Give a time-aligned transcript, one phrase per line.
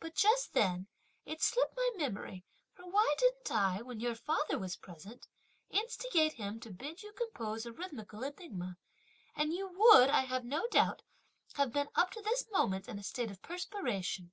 [0.00, 0.86] But just then
[1.24, 5.26] it slipped my memory, for why didn't I, when your father was present,
[5.70, 8.76] instigate him to bid you compose a rhythmical enigma;
[9.34, 11.00] and you would, I have no doubt,
[11.54, 14.32] have been up to this moment in a state of perspiration!"